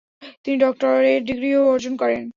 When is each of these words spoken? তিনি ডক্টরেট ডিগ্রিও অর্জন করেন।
তিনি 0.43 0.57
ডক্টরেট 0.57 1.21
ডিগ্রিও 1.29 1.61
অর্জন 1.73 1.93
করেন। 1.97 2.23